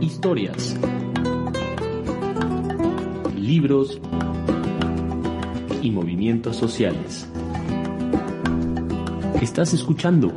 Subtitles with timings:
[0.00, 0.76] Historias.
[3.36, 4.00] Libros
[5.82, 7.28] y movimientos sociales.
[9.42, 10.32] Estás escuchando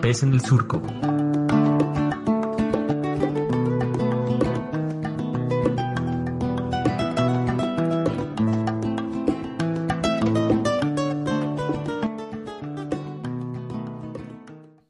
[0.00, 0.80] Pez en el Surco.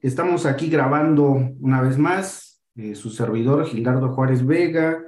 [0.03, 1.31] Estamos aquí grabando
[1.61, 2.44] una vez más,
[2.77, 5.03] eh, su servidor Gildardo Juárez Vega,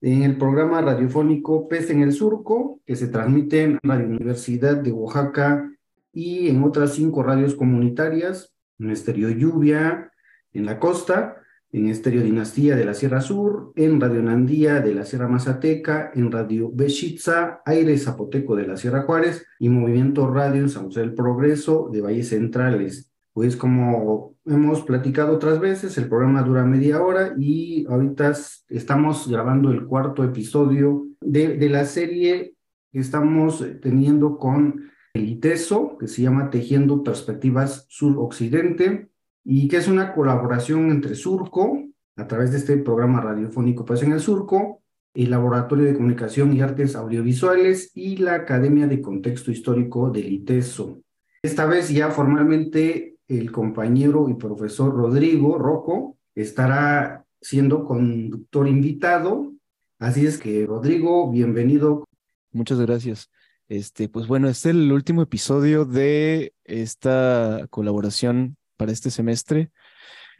[0.00, 4.92] en el programa radiofónico Pez en el Surco, que se transmite en Radio Universidad de
[4.92, 5.70] Oaxaca
[6.12, 10.12] y en otras cinco radios comunitarias, en Estéreo Lluvia,
[10.52, 11.36] en la costa,
[11.72, 16.30] en Estéreo Dinastía de la Sierra Sur, en Radio Nandía de la Sierra Mazateca, en
[16.30, 21.90] Radio Bechitza, Aire Zapoteco de la Sierra Juárez y Movimiento Radio San José del Progreso
[21.92, 23.10] de Valles Centrales.
[23.36, 28.32] Pues como hemos platicado otras veces, el programa dura media hora y ahorita
[28.70, 32.54] estamos grabando el cuarto episodio de, de la serie
[32.90, 39.10] que estamos teniendo con el ITESO, que se llama Tejiendo Perspectivas Sur-Occidente,
[39.44, 41.78] y que es una colaboración entre Surco,
[42.16, 46.62] a través de este programa radiofónico Pues en el Surco, el Laboratorio de Comunicación y
[46.62, 51.02] Artes Audiovisuales y la Academia de Contexto Histórico del ITESO.
[51.42, 59.52] Esta vez ya formalmente el compañero y profesor Rodrigo Rojo estará siendo conductor invitado.
[59.98, 62.04] Así es que, Rodrigo, bienvenido.
[62.52, 63.30] Muchas gracias.
[63.68, 69.70] Este, pues bueno, este es el último episodio de esta colaboración para este semestre.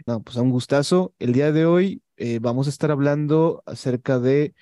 [0.06, 1.14] No, pues a un gustazo.
[1.18, 4.54] El día de hoy eh, vamos a estar hablando acerca de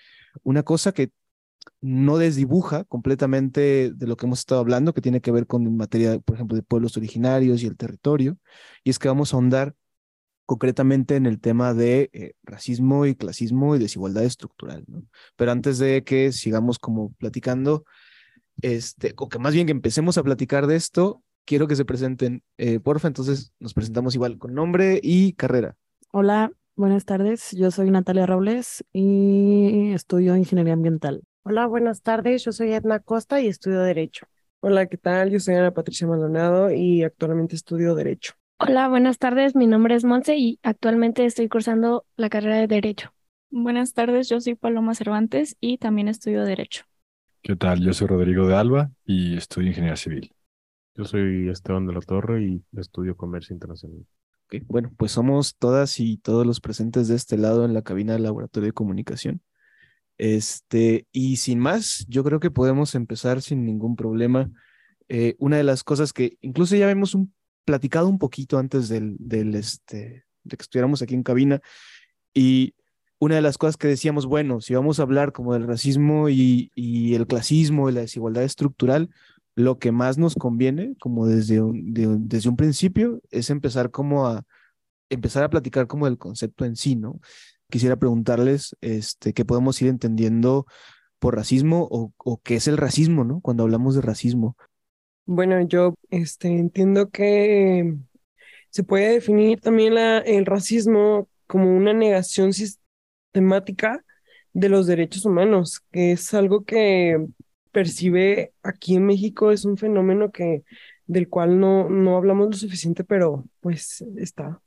[0.43, 1.11] una cosa que
[1.85, 6.19] no desdibuja completamente de lo que hemos estado hablando, que tiene que ver con materia,
[6.19, 8.39] por ejemplo, de pueblos originarios y el territorio,
[8.83, 9.75] y es que vamos a ahondar
[10.47, 14.87] concretamente en el tema de eh, racismo y clasismo y desigualdad estructural.
[15.37, 17.85] Pero antes de que sigamos como platicando,
[18.63, 22.43] este, o que más bien que empecemos a platicar de esto, quiero que se presenten,
[22.57, 25.77] eh, porfa, entonces nos presentamos igual con nombre y carrera.
[26.13, 31.25] Hola, buenas tardes, yo soy Natalia Robles y estudio Ingeniería Ambiental.
[31.47, 32.43] Hola, buenas tardes.
[32.43, 34.27] Yo soy Edna Costa y estudio Derecho.
[34.61, 35.31] Hola, ¿qué tal?
[35.31, 38.33] Yo soy Ana Patricia Maldonado y actualmente estudio Derecho.
[38.59, 39.55] Hola, buenas tardes.
[39.55, 43.13] Mi nombre es Monse y actualmente estoy cursando la carrera de Derecho.
[43.51, 46.87] Buenas tardes, yo soy Paloma Cervantes y también estudio Derecho.
[47.43, 47.83] ¿Qué tal?
[47.83, 50.33] Yo soy Rodrigo de Alba y estudio Ingeniería Civil.
[50.95, 54.07] Yo soy Esteban de la Torre y estudio Comercio Internacional.
[54.47, 54.63] Okay.
[54.67, 58.23] Bueno, pues somos todas y todos los presentes de este lado en la cabina del
[58.23, 59.43] Laboratorio de Comunicación.
[60.19, 64.51] Este, y sin más, yo creo que podemos empezar sin ningún problema.
[65.09, 69.55] Eh, una de las cosas que incluso ya un, platicado un poquito antes del, del,
[69.55, 71.61] este, de que estuviéramos aquí en cabina,
[72.33, 72.75] y
[73.19, 76.71] una de las cosas que decíamos, bueno, si vamos a hablar como del racismo y,
[76.75, 79.11] y el clasismo y la desigualdad estructural,
[79.55, 84.27] lo que más nos conviene, como desde un, de, desde un principio, es empezar como
[84.27, 84.45] a
[85.11, 87.21] empezar a platicar como del concepto en sí, ¿no?
[87.71, 90.67] Quisiera preguntarles este, qué podemos ir entendiendo
[91.19, 93.41] por racismo o, qué es el racismo, ¿no?
[93.41, 94.57] Cuando hablamos de racismo.
[95.27, 97.97] Bueno, yo este, entiendo que
[98.71, 104.05] se puede definir también la, el racismo como una negación sistemática
[104.53, 107.27] de los derechos humanos, que es algo que
[107.73, 110.63] percibe aquí en México, es un fenómeno que
[111.07, 114.61] del cual no, no hablamos lo suficiente, pero pues está.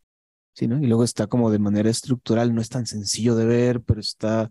[0.57, 0.81] Sí, ¿no?
[0.81, 4.49] Y luego está como de manera estructural, no es tan sencillo de ver, pero está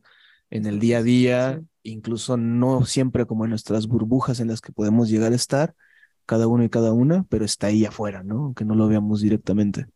[0.51, 4.71] en el día a día, incluso no siempre como en nuestras burbujas en las que
[4.71, 5.75] podemos llegar a estar,
[6.25, 8.45] cada uno y cada una, pero está ahí afuera, ¿no?
[8.45, 9.87] Aunque no lo veamos directamente.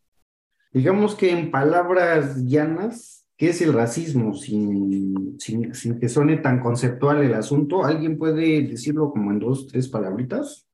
[0.73, 4.35] Digamos que en palabras llanas, ¿qué es el racismo?
[4.35, 9.69] Sin, sin, sin que suene tan conceptual el asunto, ¿alguien puede decirlo como en dos,
[9.69, 10.67] tres palabritas?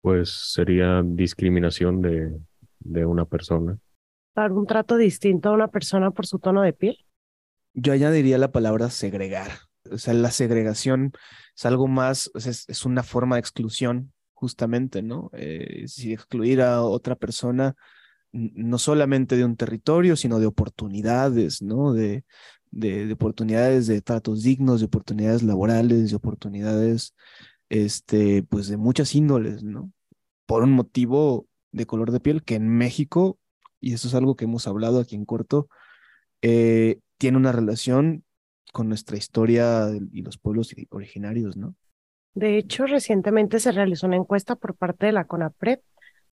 [0.00, 2.36] Pues sería discriminación de,
[2.80, 3.78] de una persona
[4.42, 6.98] dar un trato distinto a una persona por su tono de piel?
[7.74, 9.50] Yo añadiría la palabra segregar.
[9.90, 11.12] O sea, la segregación
[11.54, 15.30] es algo más, es, es una forma de exclusión, justamente, ¿no?
[15.32, 17.74] Eh, si excluir a otra persona,
[18.32, 21.92] no solamente de un territorio, sino de oportunidades, ¿no?
[21.92, 22.24] De,
[22.70, 27.14] de, de, oportunidades de tratos dignos, de oportunidades laborales, de oportunidades,
[27.68, 29.90] este, pues de muchas índoles, ¿no?
[30.46, 33.38] Por un motivo de color de piel que en México
[33.86, 35.68] y eso es algo que hemos hablado aquí en corto,
[36.42, 38.24] eh, tiene una relación
[38.72, 41.76] con nuestra historia y los pueblos originarios, ¿no?
[42.34, 45.78] De hecho, recientemente se realizó una encuesta por parte de la CONAPRED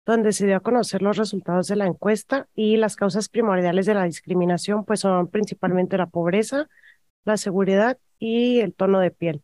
[0.07, 3.95] donde se dio a conocer los resultados de la encuesta y las causas primordiales de
[3.95, 6.71] la discriminación, pues son principalmente la pobreza,
[7.27, 9.43] la seguridad y el tono de piel,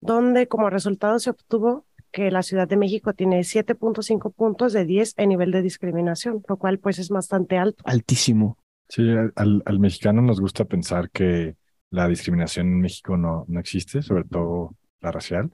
[0.00, 5.14] donde como resultado se obtuvo que la Ciudad de México tiene 7.5 puntos de 10
[5.16, 7.82] en nivel de discriminación, lo cual pues es bastante alto.
[7.86, 8.58] Altísimo.
[8.88, 9.02] Sí,
[9.36, 11.56] al, al mexicano nos gusta pensar que
[11.90, 15.50] la discriminación en México no, no existe, sobre todo la racial,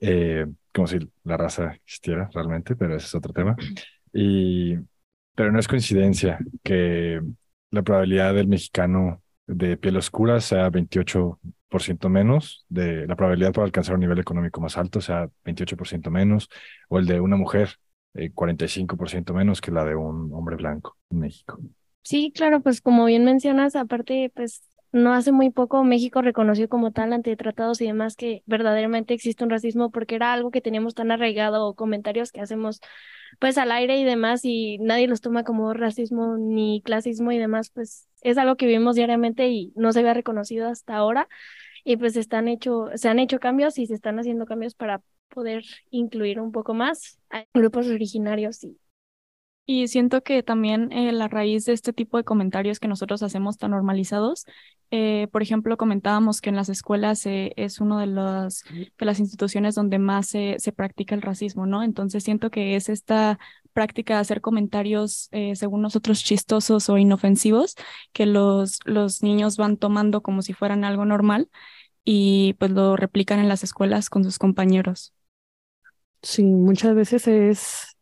[0.00, 3.56] eh, como si la raza existiera realmente, pero ese es otro tema.
[4.12, 4.76] Y,
[5.34, 7.20] pero no es coincidencia que
[7.70, 11.38] la probabilidad del mexicano de piel oscura sea 28%
[12.08, 16.48] menos, de la probabilidad para alcanzar un nivel económico más alto sea 28% menos,
[16.88, 17.70] o el de una mujer
[18.14, 21.58] eh, 45% menos que la de un hombre blanco en México.
[22.02, 24.62] Sí, claro, pues como bien mencionas, aparte, pues
[24.94, 29.42] no hace muy poco México reconoció como tal ante tratados y demás que verdaderamente existe
[29.42, 32.80] un racismo porque era algo que teníamos tan arraigado o comentarios que hacemos
[33.40, 37.70] pues al aire y demás y nadie los toma como racismo ni clasismo y demás,
[37.70, 41.28] pues es algo que vivimos diariamente y no se había reconocido hasta ahora.
[41.82, 45.64] Y pues están hecho, se han hecho cambios y se están haciendo cambios para poder
[45.90, 48.78] incluir un poco más a grupos originarios y
[49.66, 53.56] y siento que también eh, la raíz de este tipo de comentarios que nosotros hacemos
[53.56, 54.44] tan normalizados,
[54.90, 58.62] eh, por ejemplo, comentábamos que en las escuelas eh, es una de, los,
[58.98, 61.82] de las instituciones donde más se, se practica el racismo, ¿no?
[61.82, 63.38] Entonces siento que es esta
[63.72, 67.74] práctica de hacer comentarios, según nosotros, chistosos o inofensivos,
[68.12, 71.48] que los, los niños van tomando como si fueran algo normal
[72.04, 75.12] y pues lo replican en las escuelas con sus compañeros.
[76.22, 77.93] Sí, muchas veces es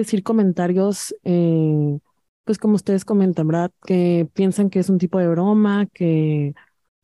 [0.00, 1.98] decir comentarios, eh,
[2.44, 3.72] pues como ustedes comentan, ¿verdad?
[3.84, 6.54] Que piensan que es un tipo de broma, que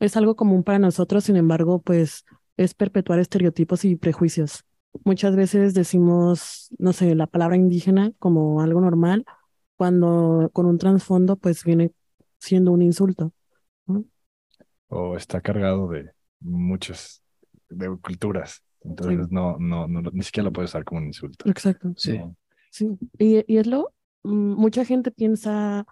[0.01, 2.25] es algo común para nosotros, sin embargo, pues
[2.57, 4.65] es perpetuar estereotipos y prejuicios.
[5.05, 9.25] Muchas veces decimos, no sé, la palabra indígena como algo normal,
[9.77, 11.93] cuando con un trasfondo pues viene
[12.39, 13.33] siendo un insulto.
[14.89, 16.11] O está cargado de
[16.41, 17.23] muchas
[17.69, 18.63] de culturas.
[18.85, 21.49] Entonces no, no, no, ni siquiera lo puedes usar como un insulto.
[21.49, 21.95] Exacto.
[21.97, 22.21] Sí.
[22.73, 22.89] Sí,
[23.19, 23.93] y, y es lo,
[24.23, 25.87] mm, mucha gente piensa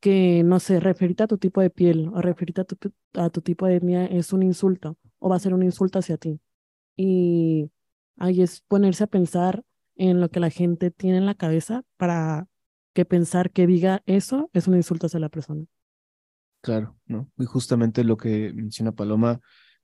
[0.00, 2.76] que, no sé, referirte a tu tipo de piel o referirte a tu,
[3.12, 6.16] a tu tipo de etnia es un insulto o va a ser un insulto hacia
[6.16, 6.40] ti.
[6.96, 7.70] Y
[8.16, 9.62] ahí es ponerse a pensar
[9.94, 12.48] en lo que la gente tiene en la cabeza para
[12.94, 15.66] que pensar que diga eso es un insulto hacia la persona.
[16.62, 17.30] Claro, ¿no?
[17.36, 19.40] Y justamente lo que menciona Paloma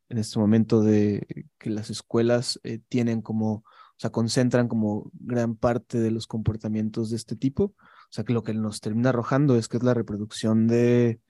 [0.08, 3.64] en este momento de que las escuelas eh, tienen como
[4.02, 7.64] sea, concentran como gran parte de los comportamientos de este tipo.
[7.64, 11.20] O sea, que lo que nos termina arrojando es que es la reproducción de,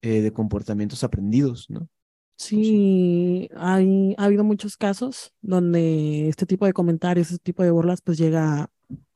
[0.00, 1.88] eh, de comportamientos aprendidos, ¿no?
[2.36, 8.00] Sí, hay, ha habido muchos casos donde este tipo de comentarios, este tipo de burlas,
[8.00, 8.68] pues llega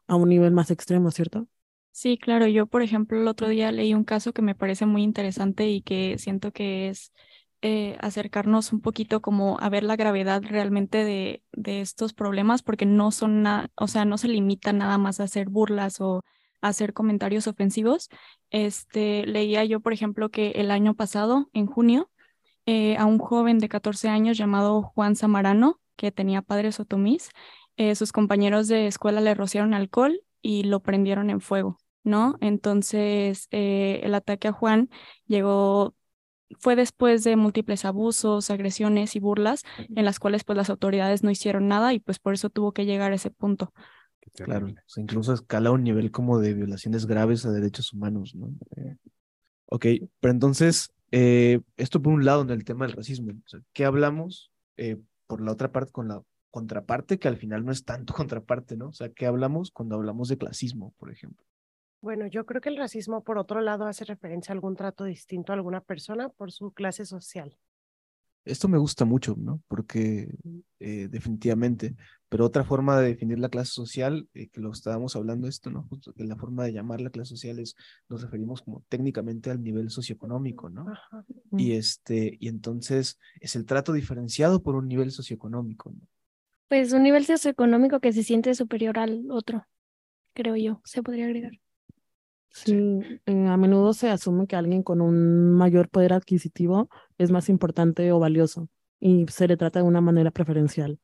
[0.06, 1.48] a un nivel más extremo, ¿cierto?
[1.90, 2.46] Sí, claro.
[2.46, 5.80] Yo, por ejemplo, el otro día leí un caso que me parece muy interesante y
[5.80, 7.12] que siento que es
[7.62, 12.86] eh, acercarnos un poquito como a ver la gravedad realmente de, de estos problemas, porque
[12.86, 16.22] no son nada, o sea, no se limita nada más a hacer burlas o
[16.60, 18.08] a hacer comentarios ofensivos.
[18.50, 22.10] Este, leía yo, por ejemplo, que el año pasado, en junio,
[22.66, 27.30] eh, a un joven de 14 años llamado Juan Zamarano, que tenía padres otomís,
[27.76, 32.36] eh, sus compañeros de escuela le rociaron alcohol y lo prendieron en fuego, ¿no?
[32.40, 34.90] Entonces, el ataque a Juan
[35.26, 35.94] llegó
[36.58, 39.62] fue después de múltiples abusos, agresiones y burlas
[39.94, 42.84] en las cuales pues las autoridades no hicieron nada y pues por eso tuvo que
[42.84, 43.72] llegar a ese punto.
[44.34, 48.48] Claro, incluso escala a un nivel como de violaciones graves a derechos humanos, ¿no?
[48.76, 48.96] Eh,
[49.66, 49.86] ok,
[50.20, 53.32] pero entonces, eh, esto por un lado en el tema del racismo,
[53.72, 54.50] ¿qué hablamos?
[54.76, 58.76] Eh, por la otra parte, con la contraparte, que al final no es tanto contraparte,
[58.76, 58.88] ¿no?
[58.88, 61.44] O sea, ¿qué hablamos cuando hablamos de clasismo, por ejemplo?
[62.00, 65.52] Bueno, yo creo que el racismo, por otro lado, hace referencia a algún trato distinto
[65.52, 67.56] a alguna persona por su clase social.
[68.46, 69.60] Esto me gusta mucho, ¿no?
[69.66, 70.28] Porque
[70.78, 71.96] eh, definitivamente,
[72.28, 75.82] pero otra forma de definir la clase social, eh, que lo estábamos hablando esto, ¿no?
[75.90, 77.74] Justo que la forma de llamar la clase social es,
[78.08, 80.86] nos referimos como técnicamente al nivel socioeconómico, ¿no?
[81.56, 86.06] Y este, y entonces es el trato diferenciado por un nivel socioeconómico, ¿no?
[86.68, 89.66] Pues un nivel socioeconómico que se siente superior al otro,
[90.34, 91.58] creo yo, se podría agregar.
[92.64, 97.50] Sí, eh, a menudo se asume que alguien con un mayor poder adquisitivo es más
[97.50, 100.98] importante o valioso y se le trata de una manera preferencial.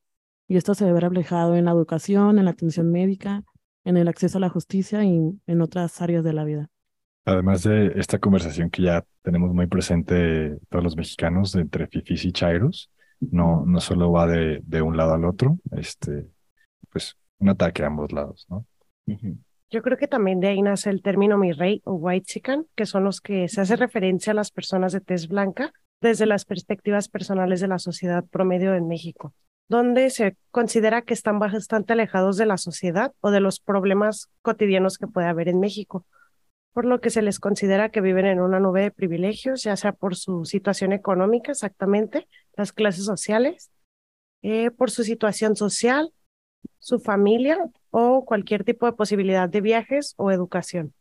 [0.49, 3.45] Y esto se ve reflejado en la educación, en la atención médica,
[3.85, 6.71] en el acceso a la justicia y en otras áreas de la vida.
[7.27, 12.33] Además de esta conversación que ya tenemos muy presente todos los mexicanos entre fifis y
[12.33, 12.91] chairos,
[13.21, 16.29] no, no solo va de, de un lado al otro, este,
[16.91, 18.67] pues un ataque a ambos lados, ¿no?
[19.73, 22.85] Yo creo que también de ahí nace el término mi rey o white chicken, que
[22.85, 27.09] son los que se hace referencia a las personas de tez blanca desde las perspectivas
[27.09, 29.33] personales de la sociedad promedio en México,
[29.69, 34.99] donde se considera que están bastante alejados de la sociedad o de los problemas cotidianos
[34.99, 36.05] que puede haber en México,
[36.75, 39.93] por lo que se les considera que viven en una nube de privilegios, ya sea
[39.93, 43.71] por su situación económica, exactamente, las clases sociales,
[44.43, 46.13] eh, por su situación social,
[46.83, 47.59] su familia
[47.91, 50.93] o cualquier tipo de posibilidad de viajes o educación.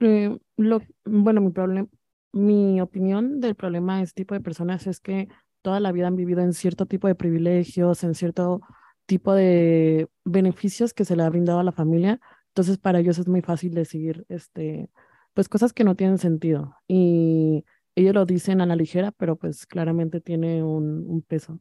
[0.00, 1.88] Eh, lo, bueno, mi problema,
[2.32, 5.28] mi opinión del problema de este tipo de personas es que
[5.62, 8.60] toda la vida han vivido en cierto tipo de privilegios, en cierto
[9.06, 12.20] tipo de beneficios que se le ha brindado a la familia.
[12.48, 14.90] Entonces, para ellos es muy fácil decir, este,
[15.32, 16.74] pues cosas que no tienen sentido.
[16.88, 21.60] Y ellos lo dicen a la ligera, pero pues claramente tiene un peso.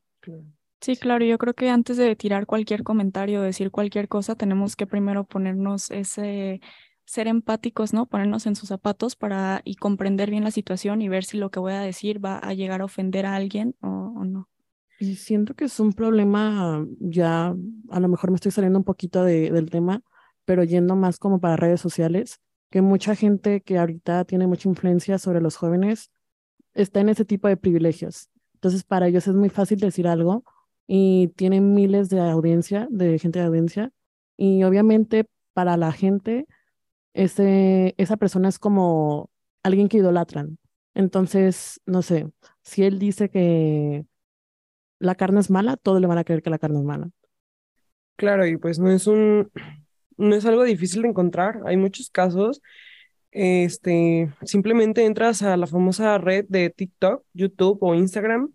[0.81, 4.87] Sí, claro, yo creo que antes de tirar cualquier comentario, decir cualquier cosa, tenemos que
[4.87, 6.61] primero ponernos ese,
[7.09, 8.05] ser empáticos, ¿no?
[8.05, 11.59] Ponernos en sus zapatos para y comprender bien la situación y ver si lo que
[11.59, 14.47] voy a decir va a llegar a ofender a alguien o, o no.
[14.99, 17.55] Y siento que es un problema, ya
[17.89, 20.01] a lo mejor me estoy saliendo un poquito de, del tema,
[20.45, 25.17] pero yendo más como para redes sociales, que mucha gente que ahorita tiene mucha influencia
[25.17, 26.11] sobre los jóvenes
[26.73, 28.29] está en ese tipo de privilegios.
[28.53, 30.43] Entonces, para ellos es muy fácil decir algo
[30.91, 33.91] y tienen miles de audiencia, de gente de audiencia,
[34.35, 36.47] y obviamente para la gente,
[37.13, 39.29] ese, esa persona es como
[39.61, 40.57] alguien que idolatran.
[40.95, 42.31] Entonces, no sé,
[42.63, 44.03] si él dice que
[44.97, 47.11] la carne es mala, todos le van a creer que la carne es mala.
[48.15, 49.51] Claro, y pues no es un,
[50.17, 51.61] no es algo difícil de encontrar.
[51.67, 52.63] Hay muchos casos.
[53.29, 58.51] Este, simplemente entras a la famosa red de TikTok, YouTube o Instagram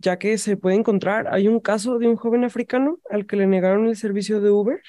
[0.00, 3.46] ya que se puede encontrar, hay un caso de un joven africano al que le
[3.46, 4.80] negaron el servicio de Uber.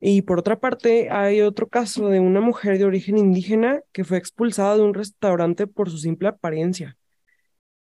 [0.00, 4.18] Y por otra parte, hay otro caso de una mujer de origen indígena que fue
[4.18, 6.96] expulsada de un restaurante por su simple apariencia.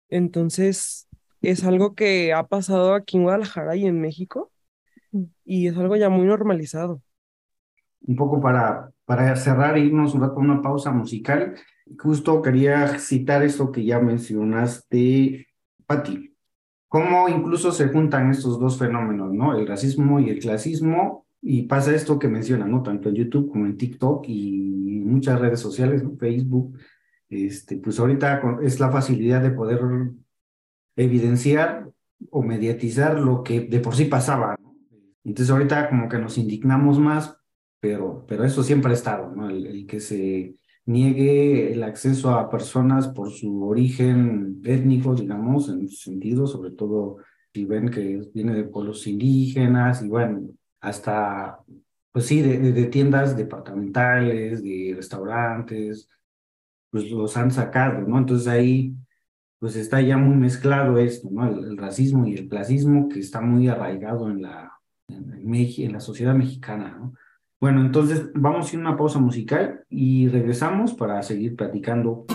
[0.09, 1.07] Entonces,
[1.41, 4.51] es algo que ha pasado aquí en Guadalajara y en México
[5.45, 7.01] y es algo ya muy normalizado.
[8.01, 11.55] Un poco para, para cerrar e irnos un rato a una pausa musical,
[11.97, 15.44] justo quería citar esto que ya mencionaste
[15.85, 16.35] Pati,
[16.87, 19.57] cómo incluso se juntan estos dos fenómenos, ¿no?
[19.57, 22.81] El racismo y el clasismo, y pasa esto que menciona, ¿no?
[22.81, 26.03] Tanto en YouTube como en TikTok y muchas redes sociales.
[26.19, 26.77] Facebook,
[27.29, 29.81] este, pues ahorita es la facilidad de poder
[30.95, 31.89] evidenciar
[32.31, 34.55] o mediatizar lo que de por sí pasaba.
[35.23, 37.37] Entonces ahorita como que nos indignamos más,
[37.79, 39.49] pero, pero eso siempre ha estado, ¿no?
[39.49, 45.95] el que se niegue el acceso a personas por su origen étnico, digamos, en ese
[45.97, 47.17] sentido, sobre todo
[47.53, 50.49] si ven que viene de pueblos indígenas y bueno,
[50.81, 51.59] hasta,
[52.11, 56.09] pues sí, de, tiendas departamentales, de restaurantes,
[56.89, 58.17] pues los han sacado, ¿no?
[58.17, 58.95] Entonces ahí,
[59.59, 61.47] pues está ya muy mezclado esto, ¿no?
[61.47, 64.73] El, racismo y el clasismo que está muy arraigado en la,
[65.07, 67.13] en, en la sociedad mexicana, ¿no?
[67.59, 72.25] Bueno, entonces vamos a ir a una pausa musical y regresamos para seguir platicando.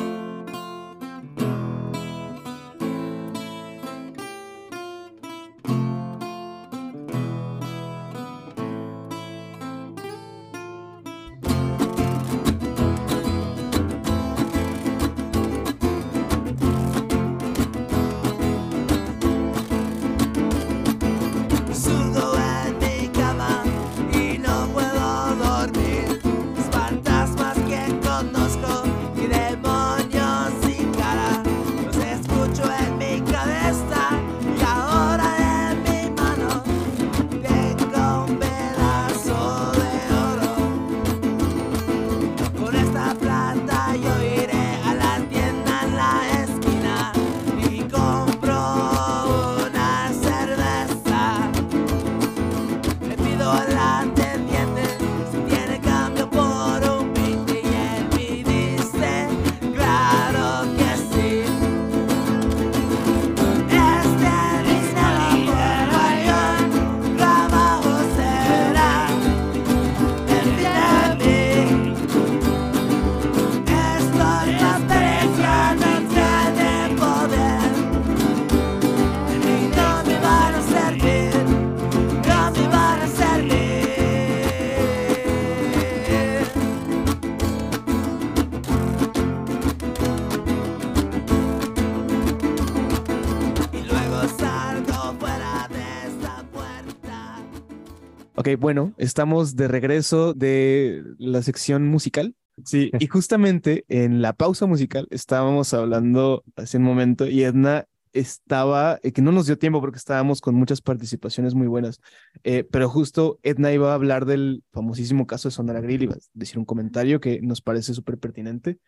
[98.57, 102.35] Bueno, estamos de regreso de la sección musical.
[102.65, 108.99] Sí, y justamente en la pausa musical estábamos hablando hace un momento y Edna estaba,
[109.03, 112.01] eh, que no nos dio tiempo porque estábamos con muchas participaciones muy buenas,
[112.45, 116.19] eh, pero justo Edna iba a hablar del famosísimo caso de Sonora Grill, iba a
[116.35, 118.79] decir un comentario que nos parece súper pertinente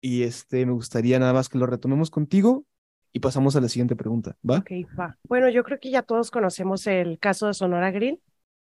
[0.00, 2.64] y este, me gustaría nada más que lo retomemos contigo
[3.12, 4.58] y pasamos a la siguiente pregunta, ¿va?
[4.58, 5.18] Ok, va.
[5.24, 8.20] Bueno, yo creo que ya todos conocemos el caso de Sonora Grill,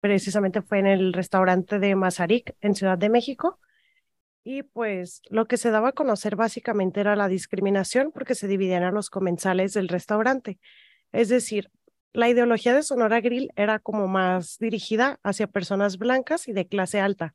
[0.03, 3.57] precisamente fue en el restaurante de Mazarik en Ciudad de México.
[4.43, 8.83] Y pues lo que se daba a conocer básicamente era la discriminación porque se dividían
[8.83, 10.59] a los comensales del restaurante.
[11.13, 11.71] Es decir,
[12.11, 16.99] la ideología de Sonora Grill era como más dirigida hacia personas blancas y de clase
[16.99, 17.33] alta,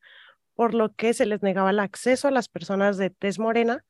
[0.53, 3.87] por lo que se les negaba el acceso a las personas de tez morena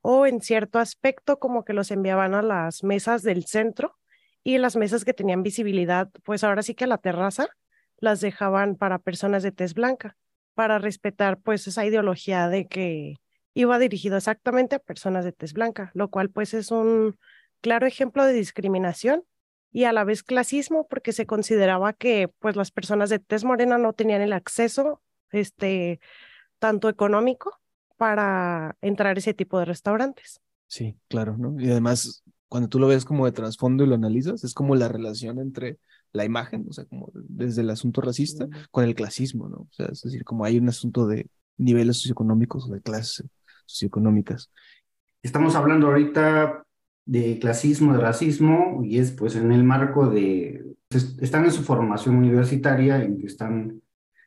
[0.00, 3.98] o en cierto aspecto como que los enviaban a las mesas del centro
[4.42, 7.50] y las mesas que tenían visibilidad, pues ahora sí que a la terraza
[7.98, 10.16] las dejaban para personas de tez blanca
[10.54, 13.16] para respetar pues esa ideología de que
[13.54, 17.18] iba dirigido exactamente a personas de tez blanca, lo cual pues es un
[17.60, 19.24] claro ejemplo de discriminación
[19.72, 23.78] y a la vez clasismo porque se consideraba que pues las personas de tez morena
[23.78, 26.00] no tenían el acceso este
[26.58, 27.58] tanto económico
[27.96, 30.40] para entrar a ese tipo de restaurantes.
[30.66, 31.60] Sí, claro, ¿no?
[31.60, 34.88] Y además cuando tú lo ves como de trasfondo y lo analizas, es como la
[34.88, 35.78] relación entre
[36.16, 39.56] la imagen, o sea, como desde el asunto racista con el clasismo, ¿no?
[39.58, 43.26] O sea, es decir, como hay un asunto de niveles socioeconómicos o de clases
[43.66, 44.50] socioeconómicas.
[45.22, 46.64] Estamos hablando ahorita
[47.04, 50.64] de clasismo, de racismo, y es pues en el marco de,
[51.20, 53.80] están en su formación universitaria, en que están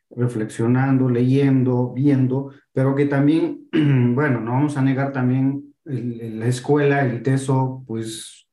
[0.10, 3.68] reflexionando, leyendo, viendo, pero que también,
[4.16, 8.48] bueno, no vamos a negar también la escuela, el ITESO, pues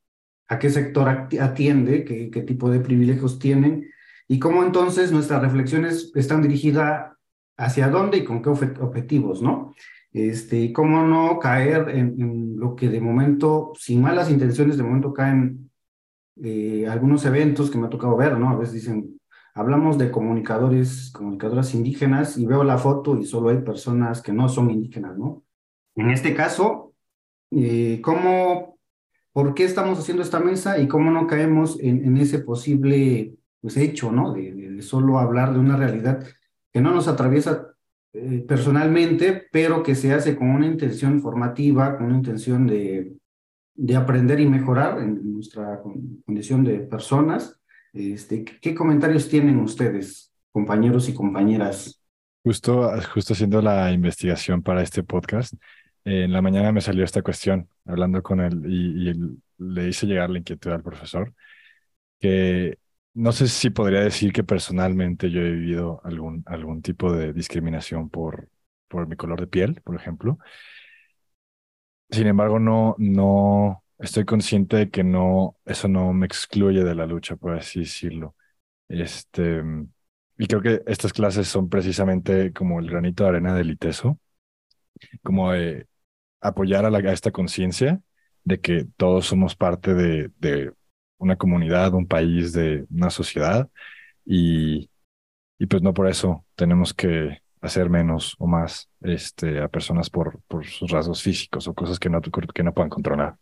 [0.49, 3.91] a qué sector atiende, qué, qué tipo de privilegios tienen
[4.29, 7.13] y cómo entonces nuestras reflexiones están dirigidas
[7.57, 9.75] hacia dónde y con qué objetivos, ¿no?
[10.13, 15.71] Este, cómo no caer en, lo que de momento, sin malas intenciones, de momento caen
[16.43, 18.51] eh, algunos eventos que me ha tocado ver, ¿no?
[18.51, 19.21] A veces dicen,
[19.55, 24.49] hablamos de comunicadores, comunicadoras indígenas y veo la foto y solo hay personas que no
[24.49, 25.45] son indígenas, ¿no?
[25.95, 26.95] En este caso,
[27.51, 28.76] eh, ¿cómo
[29.37, 34.11] por qué estamos haciendo esta mesa y cómo no caemos en, ese posible pues, hecho,
[34.11, 34.33] ¿no?
[34.33, 36.27] De, solo hablar de una realidad
[36.73, 37.75] que no nos atraviesa
[38.15, 43.13] eh, personalmente, pero que se hace con una intención formativa, con una intención de,
[43.75, 45.83] de aprender y mejorar en nuestra
[46.25, 47.61] condición de personas.
[47.93, 52.03] Este, ¿Qué comentarios tienen ustedes, compañeros y compañeras?
[52.43, 55.53] Justo, justo haciendo la investigación para este podcast,
[56.07, 59.13] en la mañana me salió esta cuestión, hablando con él, y,
[59.59, 61.35] le hice llegar la inquietud al profesor,
[62.21, 62.79] que
[63.15, 68.11] no sé si podría decir que personalmente yo he vivido algún, algún tipo de discriminación
[68.11, 68.51] por,
[68.89, 70.39] por mi color de piel, por ejemplo.
[72.11, 77.07] Sin embargo, no, no estoy consciente de que no, eso no me excluye de la
[77.07, 78.37] lucha, por así decirlo.
[78.89, 79.63] Este,
[80.39, 84.21] y creo que estas clases son precisamente como el granito de arena del ITESO,
[85.23, 85.87] como de
[86.49, 88.01] apoyar a, la, esta conciencia
[88.45, 90.73] de que todos somos parte de,
[91.19, 93.69] una comunidad, un país, de una sociedad
[94.25, 94.91] y,
[95.69, 100.91] pues no por eso tenemos que hacer menos o más este, a personas por, sus
[100.91, 103.37] rasgos físicos o cosas que no, que puedan controlar.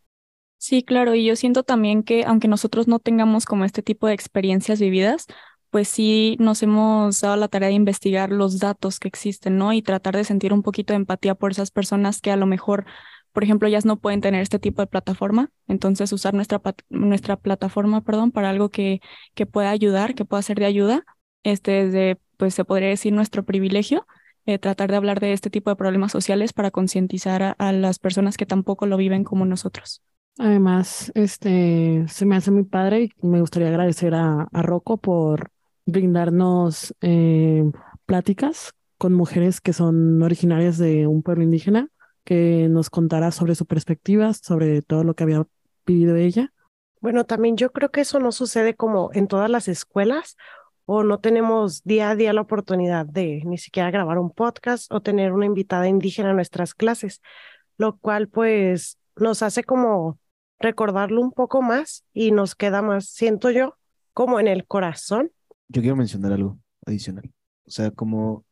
[0.56, 4.14] Sí, claro, y yo siento también que aunque nosotros no tengamos como este tipo de
[4.14, 5.26] experiencias vividas,
[5.74, 9.72] pues sí nos hemos dado la tarea de investigar los datos que existen, ¿no?
[9.72, 12.86] Y tratar de sentir un poquito de empatía por esas personas que a lo mejor,
[13.32, 18.02] por ejemplo, ellas no pueden tener este tipo de plataforma, entonces usar nuestra, nuestra plataforma,
[18.02, 19.00] perdón, para algo que,
[19.34, 21.04] que pueda ayudar, que pueda ser de ayuda,
[21.42, 24.06] este, de, pues se podría decir nuestro privilegio,
[24.46, 28.36] eh, tratar de hablar de este tipo de problemas sociales para concientizar a, las personas
[28.36, 30.04] que tampoco lo viven como nosotros.
[30.38, 35.50] Además, este, se me hace muy padre y me gustaría agradecer a, a Rocco por
[35.86, 37.64] brindarnos eh,
[38.06, 41.88] pláticas con mujeres que son originarias de un pueblo indígena,
[42.24, 45.46] que nos contara sobre su perspectiva, sobre todo lo que había
[45.86, 46.52] vivido ella.
[47.00, 50.36] Bueno, también yo creo que eso no sucede como en todas las escuelas
[50.86, 55.02] o no tenemos día a día la oportunidad de ni siquiera grabar un podcast o
[55.02, 57.20] tener una invitada indígena a nuestras clases,
[57.76, 60.18] lo cual pues nos hace como
[60.58, 63.76] recordarlo un poco más y nos queda más, siento yo,
[64.12, 65.30] como en el corazón
[65.68, 67.30] yo quiero mencionar algo adicional.
[67.66, 68.44] O sea, como,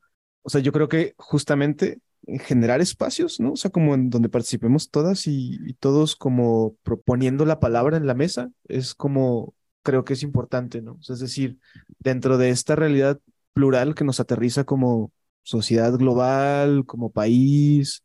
[0.42, 2.01] o sea, yo creo que justamente
[2.40, 3.53] generar espacios, ¿no?
[3.53, 8.14] O sea, como en donde participemos todas y, todos como proponiendo la palabra en la
[8.14, 10.94] mesa, es como, creo que es importante, ¿no?
[10.94, 11.59] O sea, es decir,
[11.98, 13.20] dentro de esta realidad
[13.53, 18.05] plural que nos aterriza como sociedad global, como país,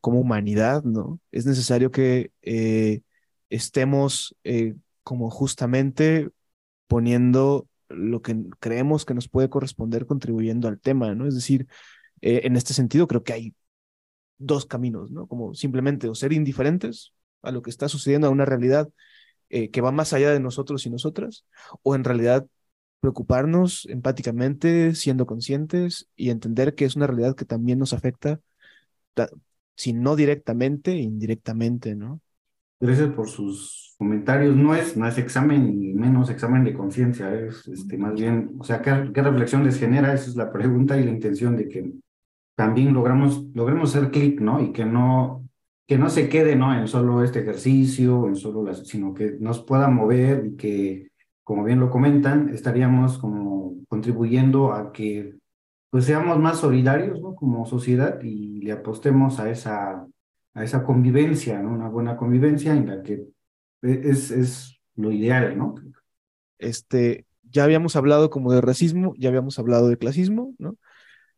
[0.00, 1.20] como humanidad, ¿no?
[1.32, 3.00] Es necesario que eh,
[3.48, 6.28] estemos eh, como justamente
[6.86, 11.26] poniendo lo que creemos que nos puede corresponder contribuyendo al tema, ¿no?
[11.26, 11.66] Es decir,
[12.20, 13.54] eh, en este sentido creo que hay
[14.38, 15.26] dos caminos, ¿no?
[15.26, 18.88] Como simplemente o ser indiferentes a lo que está sucediendo, a una realidad
[19.48, 21.44] que va más allá de nosotros y nosotras,
[21.82, 22.44] o en realidad
[22.98, 28.40] preocuparnos empáticamente, siendo conscientes y entender que es una realidad que también nos afecta,
[29.76, 32.20] si no directamente, indirectamente, ¿no?
[32.84, 34.54] Gracias por sus comentarios.
[34.54, 38.64] No es, no es examen ni menos examen de conciencia, es este, más bien, o
[38.64, 40.12] sea, ¿qué, ¿qué, reflexión les genera?
[40.12, 41.92] Esa es la pregunta y la intención de que
[42.54, 44.60] también logramos, logremos hacer clic, ¿no?
[44.60, 45.48] Y que no,
[45.86, 46.78] que no se quede, ¿no?
[46.78, 51.08] En solo este ejercicio, en solo las, sino que nos pueda mover y que
[51.42, 55.36] como bien lo comentan, estaríamos como contribuyendo a que
[55.88, 57.34] pues seamos más solidarios, ¿no?
[57.34, 60.06] Como sociedad y le apostemos a esa,
[60.54, 61.70] a esa convivencia, ¿no?
[61.70, 63.26] Una buena convivencia en la que
[63.82, 65.74] es, es lo ideal, ¿no?
[66.58, 70.76] Este, ya habíamos hablado como de racismo, ya habíamos hablado de clasismo, ¿no?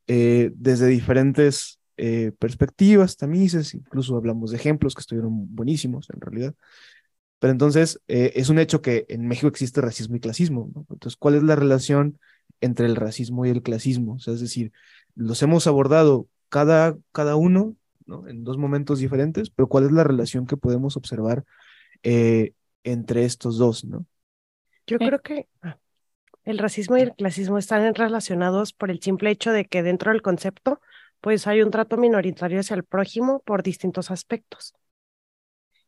[0.07, 6.55] Eh, desde diferentes eh, perspectivas, tamices, incluso hablamos de ejemplos que estuvieron buenísimos en realidad.
[7.39, 10.71] Pero entonces eh, es un hecho que en México existe racismo y clasismo.
[10.75, 10.87] ¿no?
[10.91, 12.19] Entonces, ¿cuál es la relación
[12.61, 14.15] entre el racismo y el clasismo?
[14.15, 14.73] O sea, es decir,
[15.15, 18.27] los hemos abordado cada, cada uno ¿no?
[18.29, 21.45] en dos momentos diferentes, pero ¿cuál es la relación que podemos observar
[22.03, 22.53] eh,
[22.85, 23.85] entre estos dos?
[23.85, 24.07] ¿no?
[24.87, 25.79] Yo creo que ah,
[26.45, 30.23] el racismo y el clasismo están relacionados por el simple hecho de que dentro del
[30.23, 30.81] concepto,
[31.21, 34.75] pues hay un trato minoritario hacia el prójimo por distintos aspectos.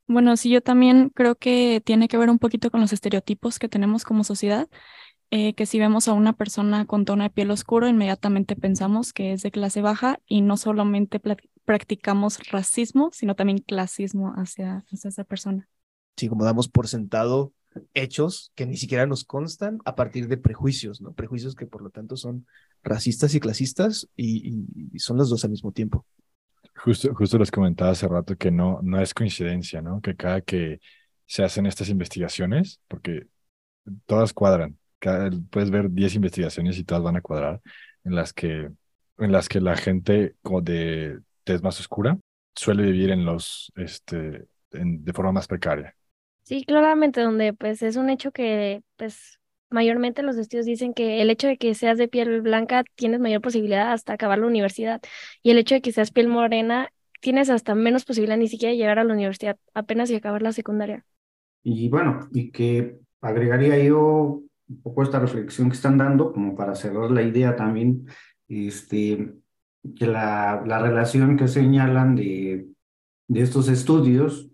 [0.09, 3.69] Bueno, sí, yo también creo que tiene que ver un poquito con los estereotipos que
[3.69, 4.67] tenemos como sociedad,
[5.31, 9.33] eh, que si vemos a una persona con tono de piel oscuro, inmediatamente pensamos que
[9.33, 11.21] es de clase baja y no solamente
[11.65, 15.69] practicamos racismo, sino también clasismo hacia, hacia esa persona.
[16.17, 17.53] Sí, como damos por sentado
[17.95, 21.13] hechos que ni siquiera nos constan a partir de prejuicios, ¿no?
[21.13, 22.47] Prejuicios que por lo tanto son
[22.83, 26.07] racistas y clasistas y, y son los dos al mismo tiempo.
[26.75, 30.01] Justo, justo les comentaba hace rato que no, no es coincidencia, ¿no?
[30.01, 30.81] Que cada que
[31.27, 33.27] se hacen estas investigaciones, porque
[34.07, 37.61] todas cuadran, cada, puedes ver 10 investigaciones y todas van a cuadrar,
[38.05, 38.71] en las que,
[39.19, 42.19] en las que la gente de tez más oscura
[42.55, 45.95] suele vivir en los, este, en, de forma más precaria.
[46.43, 49.39] Sí, claramente, donde pues es un hecho que pues
[49.71, 53.43] mayormente los estudios dicen que el hecho de que seas de piel blanca tienes mayor
[53.43, 55.01] posibilidad hasta acabar la universidad
[55.43, 58.79] y el hecho de que seas piel morena tienes hasta menos posibilidad ni siquiera de
[58.79, 61.05] llegar a la universidad, apenas y acabar la secundaria.
[61.63, 66.75] Y bueno, y que agregaría yo un poco esta reflexión que están dando, como para
[66.75, 68.07] cerrar la idea también,
[68.49, 69.35] este,
[69.97, 72.69] que la, la relación que señalan de,
[73.29, 74.51] de estos estudios,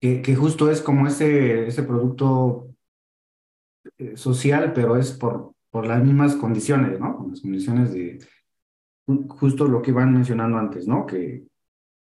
[0.00, 2.68] que, que justo es como ese, ese producto
[3.98, 7.26] eh, social, pero es por, por las mismas condiciones, ¿no?
[7.30, 8.18] Las condiciones de
[9.28, 11.06] justo lo que iban mencionando antes, ¿no?
[11.06, 11.44] Que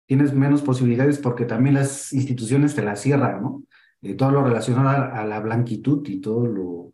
[0.07, 3.63] tienes menos posibilidades porque también las instituciones te las cierran, ¿no?
[4.03, 6.93] Eh, todo lo relacionado a, la blanquitud y todo lo,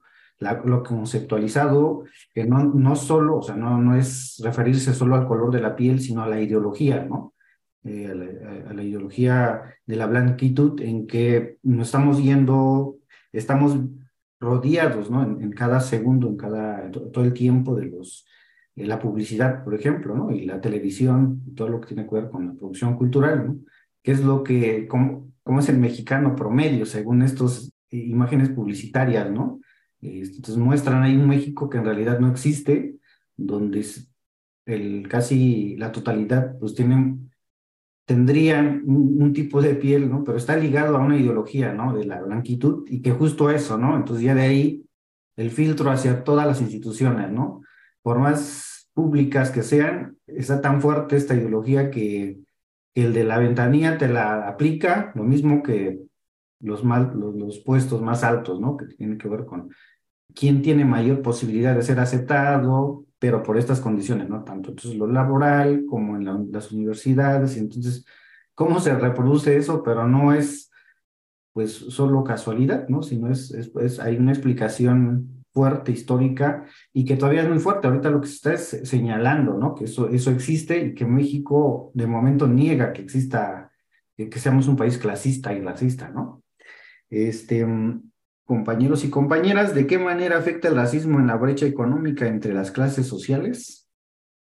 [0.65, 5.51] lo conceptualizado, que no, no solo, o sea, no, no es referirse solo al color
[5.51, 7.35] de la piel, sino a la ideología, ¿no?
[7.85, 12.99] Eh, a, la, a, la, ideología de la blanquitud en que nos estamos yendo,
[13.33, 13.79] estamos
[14.41, 15.23] rodeados, ¿no?
[15.23, 18.27] En, cada segundo, en cada, todo el tiempo de los,
[18.75, 20.31] de la publicidad, por ejemplo, ¿no?
[20.31, 23.57] Y la televisión, todo lo que tiene que ver con la producción cultural, ¿no?
[24.03, 29.61] ¿Qué es lo que, cómo, cómo es el mexicano promedio según estas imágenes publicitarias, ¿no?
[30.03, 32.97] Entonces muestran ahí un México que en realidad no existe,
[33.35, 33.83] donde
[35.09, 37.31] casi la totalidad pues tienen
[38.05, 40.23] tendrían un, tipo de piel, ¿no?
[40.23, 41.97] Pero está ligado a una ideología, ¿no?
[41.97, 43.97] De la blanquitud y que justo eso, ¿no?
[43.97, 44.87] Entonces ya de ahí
[45.37, 47.63] el filtro hacia todas las instituciones, ¿no?
[48.03, 52.39] Por más públicas que sean, está tan fuerte esta ideología que,
[53.03, 56.01] el de la ventanilla te la aplica, lo mismo que
[56.61, 58.77] los, mal, los, puestos más altos, ¿no?
[58.77, 59.71] Que tiene que ver con
[60.35, 64.45] quién tiene mayor posibilidad de ser aceptado, pero por estas condiciones, ¿no?
[64.45, 68.05] Tanto entonces lo laboral como en las universidades, y entonces,
[68.55, 69.83] ¿cómo se reproduce eso?
[69.83, 70.71] Pero no es,
[71.53, 73.03] pues, solo casualidad, ¿no?
[73.03, 77.89] Sino es, es, hay una explicación fuerte, histórica, y que todavía es muy fuerte.
[77.89, 79.75] Ahorita lo que se está es señalando, ¿no?
[79.75, 83.73] Que eso, eso existe y que México de momento niega que exista,
[84.17, 86.45] que seamos un país clasista y racista, ¿no?
[87.11, 87.67] Este,
[88.45, 92.71] compañeros y compañeras, ¿de qué manera afecta el racismo en la brecha económica entre las
[92.71, 93.89] clases sociales?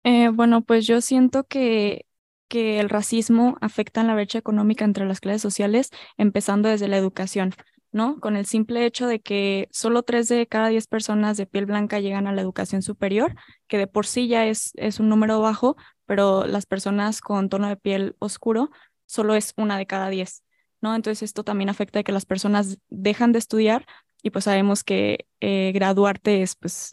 [0.06, 2.06] Eh, bueno, pues yo siento que,
[2.48, 6.98] que el racismo afecta en la brecha económica entre las clases sociales, empezando desde la
[6.98, 7.54] educación,
[7.92, 8.20] ¿no?
[8.20, 12.00] Con el simple hecho de que solo tres de cada diez personas de piel blanca
[12.00, 13.36] llegan a la educación superior,
[13.68, 15.76] que de por sí ya es, es un número bajo,
[16.06, 18.70] pero las personas con tono de piel oscuro
[19.06, 20.44] solo es una de cada diez.
[20.82, 20.96] ¿no?
[20.96, 23.86] Entonces esto también afecta a que las personas dejan de estudiar
[24.24, 26.92] y pues sabemos que eh, graduarte es, pues,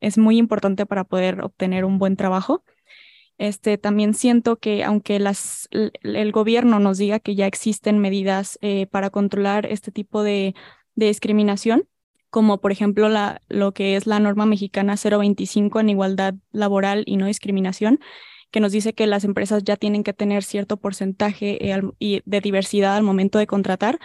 [0.00, 2.64] es muy importante para poder obtener un buen trabajo.
[3.38, 5.16] Este, también siento que aunque
[6.02, 10.54] el gobierno nos diga que ya existen medidas eh, para controlar este tipo de,
[10.96, 11.88] discriminación,
[12.30, 13.08] como por ejemplo
[13.48, 17.98] lo que es la norma mexicana 025 en igualdad laboral y no discriminación,
[18.52, 22.96] que nos dice que las empresas ya tienen que tener cierto porcentaje eh, de diversidad
[22.96, 23.98] al momento de contratar,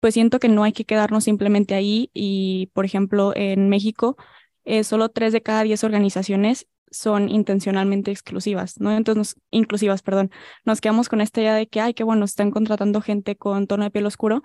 [0.00, 4.16] pues siento que no hay que quedarnos simplemente ahí y, por ejemplo, en México,
[4.64, 8.92] eh, solo tres de cada diez organizaciones son intencionalmente exclusivas, ¿no?
[8.92, 10.30] Entonces, inclusivas, perdón.
[10.64, 13.84] Nos quedamos con esta idea de que, ay, qué bueno, están contratando gente con tono
[13.84, 14.42] de piel oscuro,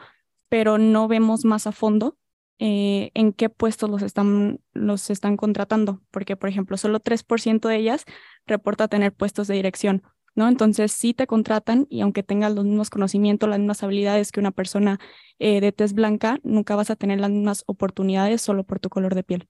[0.49, 2.17] pero no vemos más a fondo
[2.59, 7.77] eh, en qué puestos los están, los están contratando, porque, por ejemplo, solo 3% de
[7.77, 8.05] ellas
[8.45, 10.03] reporta tener puestos de dirección,
[10.35, 10.47] ¿no?
[10.47, 14.51] Entonces, sí te contratan y aunque tengas los mismos conocimientos, las mismas habilidades que una
[14.51, 14.99] persona
[15.39, 19.15] eh, de tez blanca, nunca vas a tener las mismas oportunidades solo por tu color
[19.15, 19.49] de piel.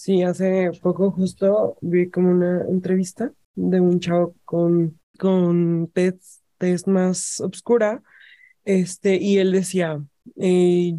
[0.00, 6.86] Sí, hace poco justo vi como una entrevista de un chavo con, con tez, tez
[6.86, 8.00] más oscura,
[8.64, 10.00] este, y él decía,
[10.36, 10.94] eh,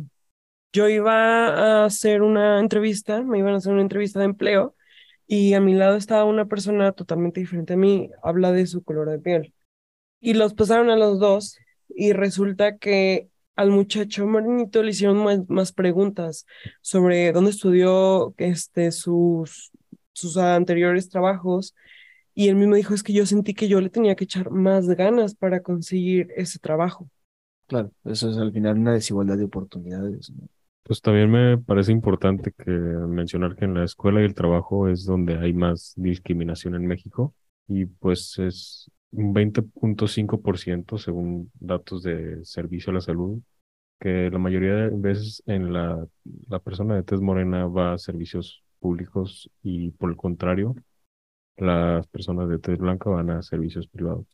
[0.73, 4.75] yo iba a hacer una entrevista, me iban a hacer una entrevista de empleo
[5.27, 9.09] y a mi lado estaba una persona totalmente diferente a mí, habla de su color
[9.09, 9.53] de piel.
[10.19, 11.57] Y los pasaron a los dos
[11.87, 13.29] y resulta que
[13.59, 16.45] al muchacho morenito le hicieron más, preguntas
[16.79, 19.71] sobre dónde estudió este, sus,
[20.13, 21.75] sus anteriores trabajos
[22.33, 24.87] y él mismo dijo, es que yo sentí que yo le tenía que echar más
[24.87, 27.09] ganas para conseguir ese trabajo.
[27.67, 30.31] Claro, eso es al final una desigualdad de oportunidades.
[30.31, 30.47] ¿no?
[30.83, 35.03] Pues también me parece importante que mencionar que en la escuela y el trabajo es
[35.03, 37.35] donde hay más discriminación en México
[37.67, 43.39] y pues es un 20.5% según datos de servicio a la salud,
[43.99, 46.05] que la mayoría de veces en la,
[46.47, 50.75] la persona de tez morena va a servicios públicos y por el contrario,
[51.57, 54.25] las personas de tez blanca van a servicios privados.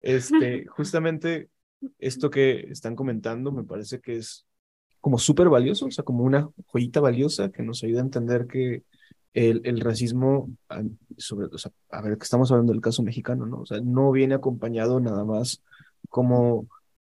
[0.00, 1.50] Este, justamente
[1.98, 4.46] esto que están comentando me parece que es
[5.00, 8.84] como súper valioso, o sea, como una joyita valiosa que nos ayuda a entender que
[9.34, 10.50] el, el racismo,
[11.16, 13.60] sobre, o sea, a ver, que estamos hablando del caso mexicano, ¿no?
[13.60, 15.62] O sea, no viene acompañado nada más
[16.08, 16.66] como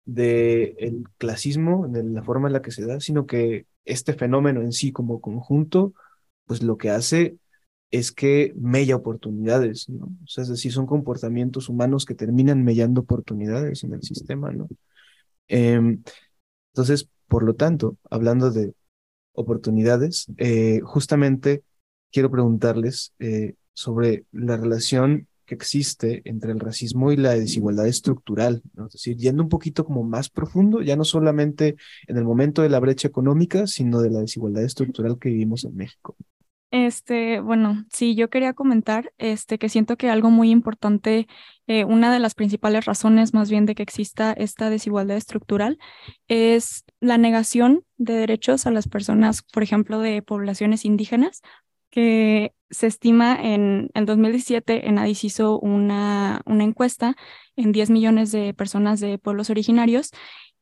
[0.05, 4.61] de el clasismo, de la forma en la que se da, sino que este fenómeno
[4.61, 5.95] en sí como conjunto,
[6.47, 7.39] pues lo que hace
[7.91, 10.07] es que mella oportunidades, ¿no?
[10.07, 14.69] O sea, es decir, son comportamientos humanos que terminan mellando oportunidades en el sistema, ¿no?
[15.49, 15.81] Eh,
[16.73, 18.75] entonces, por lo tanto, hablando de
[19.33, 21.63] oportunidades, eh, justamente
[22.13, 28.63] quiero preguntarles eh, sobre la relación que existe entre el racismo y la desigualdad estructural,
[28.75, 28.87] ¿no?
[28.87, 31.75] es decir, yendo un poquito como más profundo, ya no solamente
[32.07, 35.75] en el momento de la brecha económica, sino de la desigualdad estructural que vivimos en
[35.75, 36.17] México.
[36.71, 41.27] Este, bueno, sí, yo quería comentar este, que siento que algo muy importante,
[41.67, 45.81] eh, una de las principales razones más bien de que exista esta desigualdad estructural
[46.29, 51.43] es la negación de derechos a las personas, por ejemplo, de poblaciones indígenas,
[51.91, 57.17] que se estima en el 2017 en ADIS hizo una, una encuesta
[57.57, 60.13] en 10 millones de personas de pueblos originarios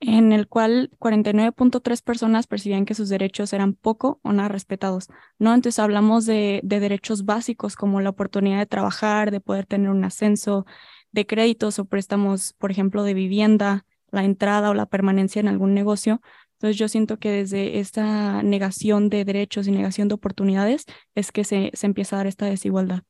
[0.00, 5.54] en el cual 49.3 personas percibían que sus derechos eran poco o nada respetados, ¿no?
[5.54, 10.04] Entonces hablamos de, de, derechos básicos como la oportunidad de trabajar, de poder tener un
[10.04, 10.66] ascenso,
[11.10, 15.74] de créditos o préstamos, por ejemplo, de vivienda, la entrada o la permanencia en algún
[15.74, 16.20] negocio.
[16.58, 21.44] Entonces yo siento que desde esta negación de derechos y negación de oportunidades es que
[21.44, 23.02] se, se empieza a dar esta desigualdad.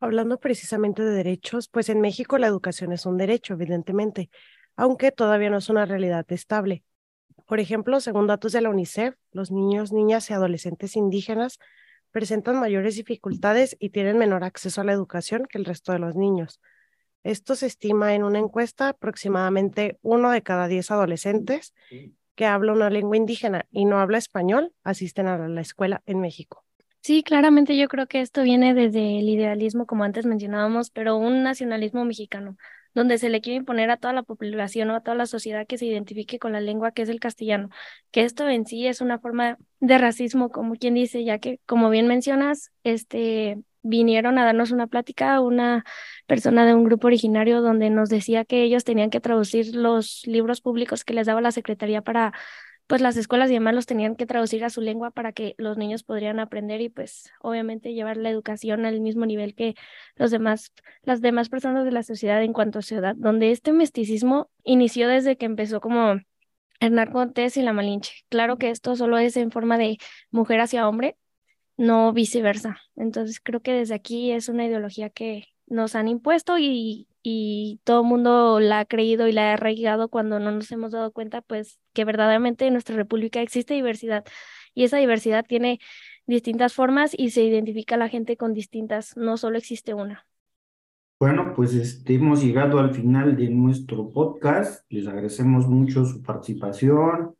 [0.00, 4.30] Hablando precisamente de derechos, pues en México la educación es un derecho, evidentemente,
[4.74, 6.82] aunque todavía no es una realidad estable.
[7.46, 11.58] Por ejemplo, según datos de la UNICEF, los niños, niñas y adolescentes indígenas
[12.10, 16.16] presentan mayores dificultades y tienen menor acceso a la educación que el resto de los
[16.16, 16.58] niños.
[17.22, 21.74] Esto se estima en una encuesta aproximadamente uno de cada diez adolescentes
[22.38, 26.64] que habla una lengua indígena y no habla español asisten a la escuela en México.
[27.00, 31.42] Sí, claramente yo creo que esto viene desde el idealismo, como antes mencionábamos, pero un
[31.42, 32.56] nacionalismo mexicano,
[32.94, 35.78] donde se le quiere imponer a toda la población o a toda la sociedad que
[35.78, 37.70] se identifique con la lengua que es el castellano,
[38.12, 41.90] que esto en sí es una forma de racismo, como quien dice, ya que, como
[41.90, 45.84] bien mencionas, este, vinieron a darnos una plática una
[46.26, 50.60] persona de un grupo originario donde nos decía que ellos tenían que traducir los libros
[50.60, 52.32] públicos que les daba la Secretaría para
[52.88, 55.76] pues las escuelas y demás los tenían que traducir a su lengua para que los
[55.76, 59.74] niños podrían aprender y pues obviamente llevar la educación al mismo nivel que
[60.16, 60.72] los demás,
[61.02, 65.36] las demás personas de la sociedad en cuanto a ciudad, donde este misticismo inició desde
[65.36, 66.18] que empezó como
[66.80, 68.24] Hernán Cortés y la Malinche.
[68.30, 69.98] Claro que esto solo es en forma de
[70.30, 71.16] mujer hacia hombre,
[71.78, 72.78] no viceversa.
[72.96, 78.00] Entonces creo que desde aquí es una ideología que nos han impuesto y y todo
[78.02, 81.42] el mundo la ha creído y la ha arraigado cuando no nos hemos dado cuenta,
[81.42, 84.24] pues que verdaderamente en nuestra república existe diversidad
[84.74, 85.78] y esa diversidad tiene
[86.26, 90.26] distintas formas y se identifica la gente con distintas, no solo existe una.
[91.20, 94.84] Bueno, pues hemos llegado al final de nuestro podcast.
[94.88, 97.34] Les agradecemos mucho su participación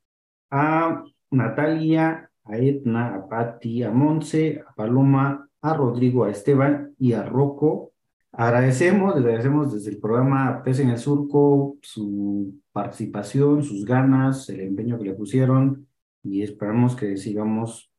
[0.51, 7.13] a Natalia, a Edna, a Patti, a Monse, a Paloma, a Rodrigo, a Esteban y
[7.13, 7.93] a Rocco
[8.33, 14.61] Agradecemos, les agradecemos desde el programa Pez en el Surco su participación, sus ganas, el
[14.61, 15.89] empeño que le pusieron
[16.23, 17.91] y esperamos que sigamos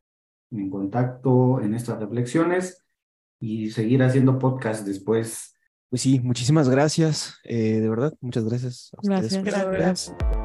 [0.51, 2.85] en contacto en estas reflexiones
[3.39, 5.55] y seguir haciendo podcast después.
[5.89, 9.43] Pues sí, muchísimas gracias, eh, de verdad, muchas gracias a ustedes.
[9.43, 9.71] Gracias.
[9.71, 10.38] gracias.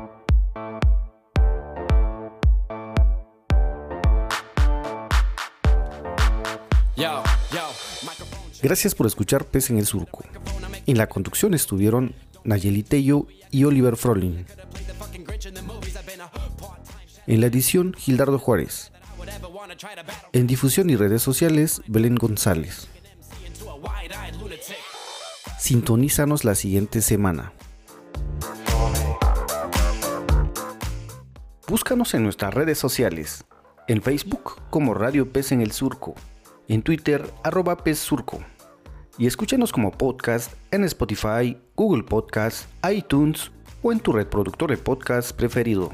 [8.64, 10.24] Gracias por escuchar Pez en el Surco.
[10.86, 14.46] En la conducción estuvieron Nayeli Tello y Oliver Frolin.
[17.26, 18.90] En la edición, Gildardo Juárez.
[20.32, 22.88] En difusión y redes sociales, Belén González.
[25.58, 27.52] Sintonízanos la siguiente semana.
[31.68, 33.44] Búscanos en nuestras redes sociales.
[33.88, 36.14] En Facebook como Radio Pez en el Surco.
[36.66, 38.42] En Twitter, arroba Pez Surco
[39.18, 43.50] y escúchenos como podcast en Spotify, Google Podcast, iTunes
[43.82, 45.90] o en tu reproductor de podcast preferido.